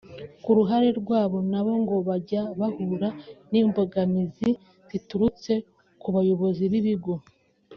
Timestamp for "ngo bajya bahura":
1.81-3.09